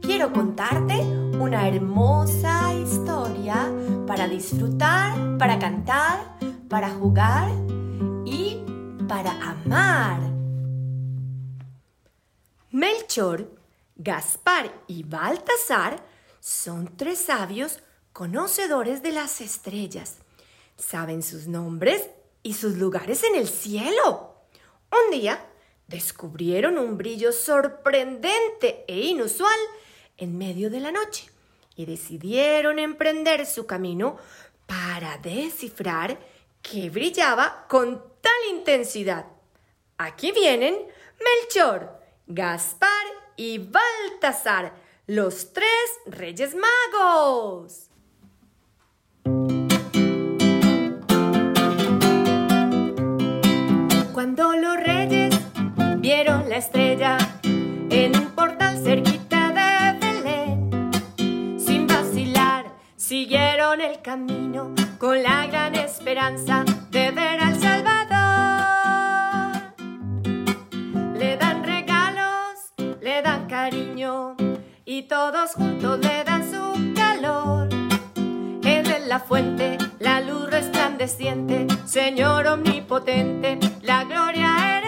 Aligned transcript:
quiero 0.00 0.32
contarte 0.32 0.94
una 1.38 1.68
hermosa 1.68 2.74
historia 2.74 3.72
para 4.06 4.26
disfrutar, 4.26 5.38
para 5.38 5.58
cantar, 5.58 6.38
para 6.68 6.90
jugar 6.90 7.50
y 8.24 8.62
para 9.08 9.30
amar. 9.42 10.20
Melchor, 12.70 13.54
Gaspar 13.96 14.70
y 14.86 15.02
Baltasar 15.02 16.04
son 16.40 16.96
tres 16.96 17.18
sabios 17.18 17.80
conocedores 18.12 19.02
de 19.02 19.12
las 19.12 19.40
estrellas. 19.40 20.16
Saben 20.76 21.22
sus 21.22 21.48
nombres 21.48 22.08
y 22.42 22.54
sus 22.54 22.76
lugares 22.76 23.24
en 23.24 23.34
el 23.34 23.48
cielo. 23.48 24.34
Un 24.90 25.18
día 25.18 25.47
descubrieron 25.88 26.78
un 26.78 26.96
brillo 26.96 27.32
sorprendente 27.32 28.84
e 28.86 29.00
inusual 29.00 29.58
en 30.18 30.38
medio 30.38 30.70
de 30.70 30.80
la 30.80 30.92
noche 30.92 31.28
y 31.74 31.86
decidieron 31.86 32.78
emprender 32.78 33.46
su 33.46 33.66
camino 33.66 34.18
para 34.66 35.16
descifrar 35.18 36.18
qué 36.62 36.90
brillaba 36.90 37.66
con 37.68 38.02
tal 38.20 38.56
intensidad. 38.56 39.26
Aquí 39.96 40.30
vienen 40.32 40.76
Melchor, 41.18 41.98
Gaspar 42.26 43.06
y 43.36 43.58
Baltasar, 43.58 44.74
los 45.06 45.52
tres 45.52 45.70
Reyes 46.06 46.54
Magos. 46.54 47.88
Camino 64.08 64.74
con 64.96 65.22
la 65.22 65.46
gran 65.48 65.74
esperanza 65.74 66.64
de 66.90 67.10
ver 67.10 67.40
al 67.40 67.60
Salvador. 67.60 68.14
Le 71.18 71.36
dan 71.36 71.62
regalos, 71.62 72.72
le 73.02 73.20
dan 73.20 73.46
cariño 73.46 74.34
y 74.86 75.02
todos 75.02 75.52
juntos 75.52 75.98
le 75.98 76.24
dan 76.24 76.50
su 76.50 76.94
calor. 76.94 77.68
Él 78.64 78.90
es 78.90 79.06
la 79.06 79.20
fuente, 79.20 79.76
la 79.98 80.22
luz 80.22 80.48
resplandeciente, 80.48 81.66
Señor 81.84 82.46
omnipotente, 82.46 83.58
la 83.82 84.04
gloria 84.04 84.78
eres 84.78 84.87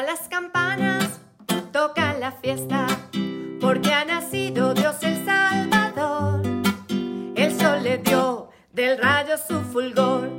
Las 0.00 0.26
campanas 0.26 1.20
tocan 1.70 2.18
la 2.18 2.32
fiesta 2.32 2.86
porque 3.60 3.92
ha 3.92 4.06
nacido 4.06 4.72
Dios 4.72 4.96
el 5.02 5.22
Salvador. 5.26 6.40
El 7.36 7.60
sol 7.60 7.82
le 7.82 7.98
dio 7.98 8.48
del 8.72 8.96
rayo 8.96 9.36
su 9.36 9.60
fulgor 9.60 10.31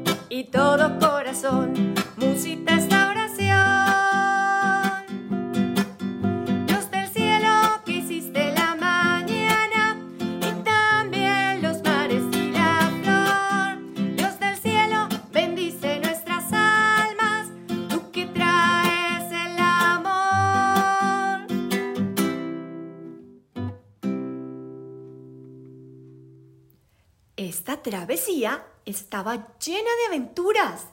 travesía 27.83 28.65
estaba 28.85 29.55
llena 29.59 29.89
de 29.99 30.05
aventuras. 30.07 30.85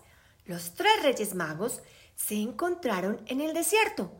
Los 0.44 0.74
tres 0.74 1.02
reyes 1.02 1.34
magos 1.34 1.80
se 2.16 2.34
encontraron 2.34 3.22
en 3.26 3.40
el 3.40 3.54
desierto 3.54 4.12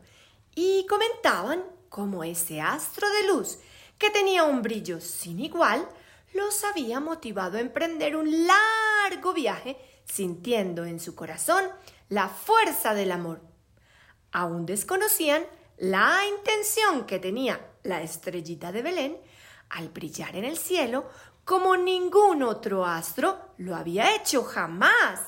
y 0.55 0.85
comentaban 0.87 1.63
cómo 1.89 2.23
ese 2.23 2.61
astro 2.61 3.07
de 3.09 3.27
luz, 3.27 3.59
que 3.97 4.09
tenía 4.09 4.43
un 4.45 4.61
brillo 4.61 4.99
sin 4.99 5.39
igual, 5.39 5.87
los 6.33 6.63
había 6.63 6.99
motivado 6.99 7.57
a 7.57 7.61
emprender 7.61 8.15
un 8.15 8.47
largo 8.47 9.33
viaje, 9.33 9.77
sintiendo 10.05 10.85
en 10.85 10.99
su 10.99 11.13
corazón 11.13 11.65
la 12.09 12.29
fuerza 12.29 12.93
del 12.93 13.11
amor. 13.11 13.41
Aún 14.31 14.65
desconocían 14.65 15.43
la 15.77 16.21
intención 16.25 17.05
que 17.05 17.19
tenía 17.19 17.59
la 17.83 18.01
estrellita 18.01 18.71
de 18.71 18.81
Belén 18.81 19.17
al 19.71 19.89
brillar 19.89 20.35
en 20.35 20.45
el 20.45 20.57
cielo 20.57 21.05
como 21.45 21.75
ningún 21.75 22.43
otro 22.43 22.85
astro 22.85 23.53
lo 23.57 23.75
había 23.75 24.15
hecho 24.15 24.43
jamás. 24.43 25.21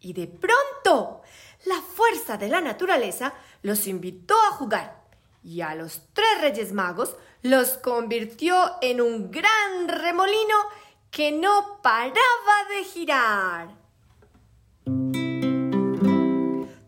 Y 0.00 0.12
de 0.12 0.26
pronto, 0.26 1.22
la 1.64 1.80
fuerza 1.80 2.36
de 2.36 2.48
la 2.48 2.60
naturaleza 2.60 3.34
los 3.62 3.86
invitó 3.86 4.34
a 4.34 4.52
jugar 4.52 5.02
y 5.42 5.60
a 5.60 5.74
los 5.74 6.02
tres 6.12 6.40
reyes 6.40 6.72
magos 6.72 7.16
los 7.42 7.78
convirtió 7.78 8.76
en 8.82 9.00
un 9.00 9.30
gran 9.30 9.86
remolino 9.86 10.56
que 11.10 11.32
no 11.32 11.80
paraba 11.82 12.14
de 12.68 12.84
girar. 12.84 13.68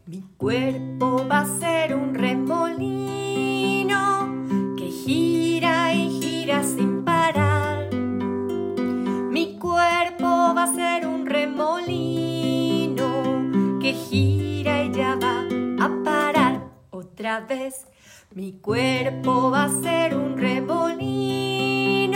Mi 0.06 0.22
cuerpo 0.37 1.27
va 1.28 1.41
a 1.41 1.59
ser 1.59 1.94
un 1.94 2.15
remolino 2.15 3.28
vez. 17.37 17.87
Mi 18.34 18.53
cuerpo 18.53 19.50
va 19.50 19.65
a 19.65 19.83
ser 19.83 20.15
un 20.15 20.39
remolino 20.39 22.09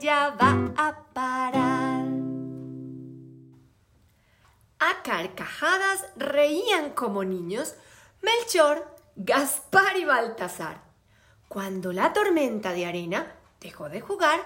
Ya 0.00 0.30
va 0.40 0.72
a 0.76 1.04
parar. 1.12 2.06
A 4.78 5.02
carcajadas 5.02 6.04
reían 6.16 6.90
como 6.90 7.24
niños 7.24 7.74
Melchor, 8.22 8.96
Gaspar 9.16 9.96
y 9.96 10.04
Baltasar. 10.04 10.82
Cuando 11.48 11.92
la 11.92 12.12
tormenta 12.12 12.72
de 12.72 12.86
arena 12.86 13.34
dejó 13.60 13.88
de 13.88 14.00
jugar, 14.00 14.40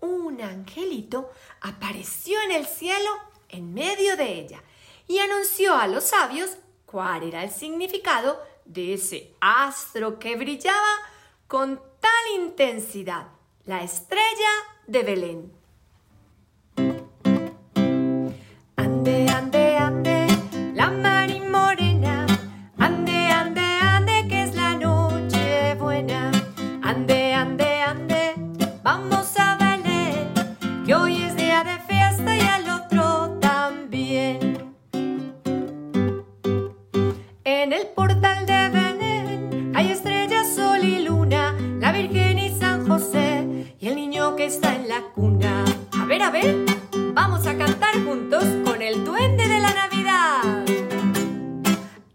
un 0.00 0.42
angelito 0.42 1.30
apareció 1.62 2.38
en 2.42 2.52
el 2.52 2.66
cielo 2.66 3.10
en 3.48 3.72
medio 3.72 4.16
de 4.16 4.32
ella 4.32 4.62
y 5.06 5.18
anunció 5.18 5.74
a 5.76 5.86
los 5.86 6.04
sabios 6.04 6.58
cuál 6.84 7.22
era 7.22 7.42
el 7.42 7.50
significado 7.50 8.42
de 8.64 8.94
ese 8.94 9.34
astro 9.40 10.18
que 10.18 10.36
brillaba 10.36 10.98
con 11.46 11.80
tal 12.00 12.42
intensidad, 12.42 13.28
la 13.66 13.82
estrella 13.82 14.50
de 14.86 15.02
Belén. 15.02 15.63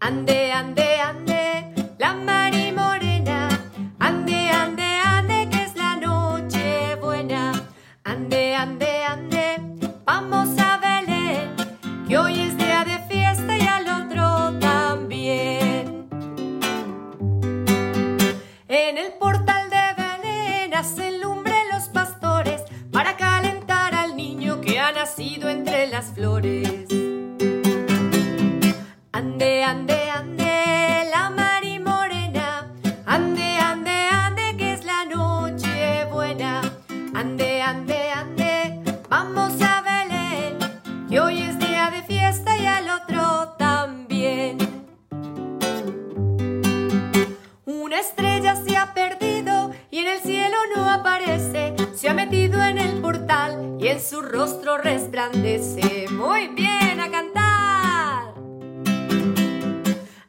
Ande, 0.02 0.50
ande, 0.50 0.98
ande, 0.98 1.74
la 1.98 2.14
Mari 2.14 2.72
Morena. 2.72 3.48
Ande, 3.98 4.48
ande, 4.48 4.82
ande, 5.04 5.48
que 5.50 5.62
es 5.62 5.76
la 5.76 5.96
noche 5.96 6.94
buena. 6.96 7.52
Ande, 8.04 8.54
ande, 8.54 9.04
ande, 9.04 9.60
vamos 10.06 10.58
a 10.58 10.78
Belén, 10.78 11.54
que 12.08 12.16
hoy 12.16 12.40
es 12.40 12.56
día 12.56 12.82
de 12.82 12.98
fiesta 13.12 13.58
y 13.58 13.66
al 13.66 13.86
otro 13.88 14.58
también. 14.58 16.08
En 18.68 18.96
el 18.96 19.12
portal 19.20 19.68
de 19.68 20.02
Belén 20.02 20.72
hacen 20.72 21.20
lumbre 21.20 21.54
los 21.74 21.90
pastores 21.90 22.62
para 22.90 23.18
calentar 23.18 23.94
al 23.94 24.16
niño 24.16 24.62
que 24.62 24.78
ha 24.80 24.92
nacido 24.92 25.50
entre 25.50 25.88
las 25.88 26.06
flores. 26.14 26.69
Rostro 54.30 54.78
resplandece. 54.78 56.06
Muy 56.10 56.48
bien, 56.48 57.00
a 57.00 57.10
cantar. 57.10 58.34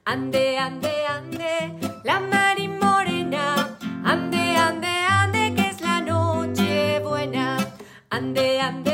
Ande, 0.06 0.57
ande, 0.57 1.06
ande, 1.07 1.74
la 2.03 2.19
Mari 2.19 2.68
Morena. 2.68 3.77
Ande, 4.03 4.57
ande, 4.57 4.88
ande, 4.88 5.53
que 5.56 5.69
es 5.69 5.81
la 5.81 6.01
noche 6.01 7.00
buena. 7.00 7.57
Ande, 8.09 8.59
ande, 8.59 8.59
ande, 8.59 8.91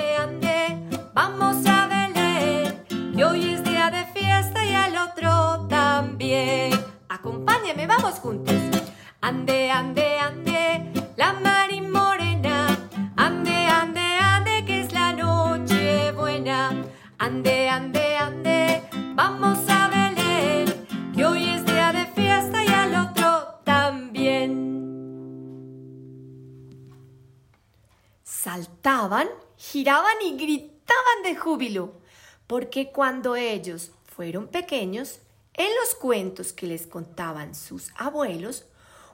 Giraban 29.57 30.15
y 30.23 30.37
gritaban 30.37 31.21
de 31.21 31.35
júbilo, 31.35 31.99
porque 32.47 32.93
cuando 32.93 33.35
ellos 33.35 33.91
fueron 34.05 34.47
pequeños, 34.47 35.19
en 35.55 35.67
los 35.81 35.93
cuentos 35.95 36.53
que 36.53 36.67
les 36.67 36.87
contaban 36.87 37.53
sus 37.53 37.91
abuelos, 37.97 38.65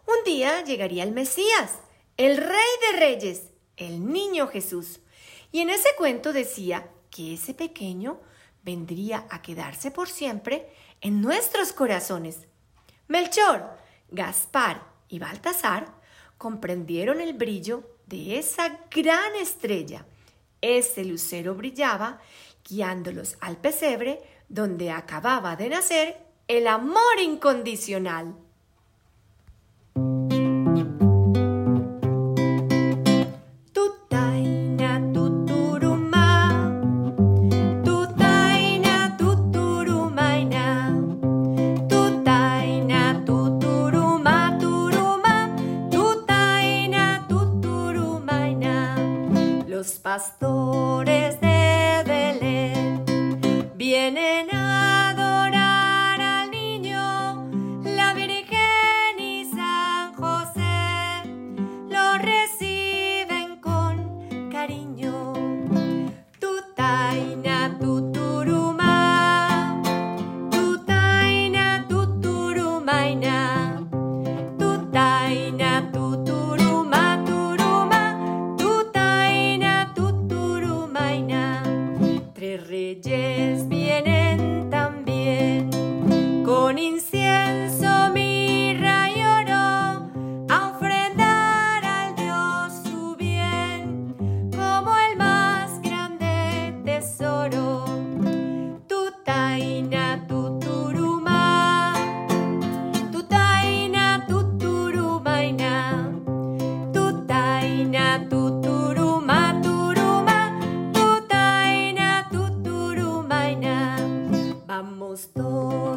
un 0.06 0.24
día 0.26 0.64
llegaría 0.64 1.02
el 1.04 1.12
Mesías, 1.12 1.80
el 2.18 2.38
Rey 2.38 2.72
de 2.92 3.00
Reyes, 3.00 3.50
el 3.76 4.06
Niño 4.06 4.48
Jesús. 4.48 5.00
Y 5.52 5.62
en 5.62 5.72
ese 5.72 5.90
cuento 5.98 6.34
decía 6.34 6.92
que 7.10 7.34
ese 7.34 7.56
pequeño 7.56 8.22
vendría 8.62 9.26
a 9.32 9.42
quedarse 9.42 9.90
por 9.90 10.08
siempre 10.08 10.72
en 11.02 11.20
nuestros 11.20 11.74
corazones. 11.74 12.42
Melchor, 13.08 13.76
Gaspar 14.12 14.86
y 15.10 15.18
Baltasar 15.18 15.96
comprendieron 16.38 17.22
el 17.22 17.34
brillo 17.34 17.93
de 18.08 18.40
esa 18.40 18.80
gran 18.92 19.36
estrella. 19.36 20.06
Ese 20.62 21.04
lucero 21.04 21.56
brillaba 21.56 22.20
guiándolos 22.68 23.38
al 23.42 23.58
pesebre 23.58 24.22
donde 24.50 24.92
acababa 24.92 25.56
de 25.56 25.70
nacer 25.70 26.18
el 26.48 26.68
amor 26.68 27.20
incondicional. 27.22 28.36
Los 49.84 50.00
pastores 50.00 51.42
de 51.42 51.53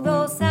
todos 0.03 0.46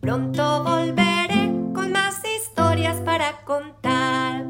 pronto 0.00 0.64
volveré 0.64 1.52
con 1.74 1.92
más 1.92 2.20
historias 2.24 2.96
para 3.00 3.44
contar. 3.44 4.46